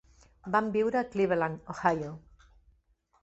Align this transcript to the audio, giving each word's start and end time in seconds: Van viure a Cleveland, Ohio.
Van 0.53 0.69
viure 0.75 0.99
a 1.01 1.03
Cleveland, 1.11 1.69
Ohio. 1.73 2.13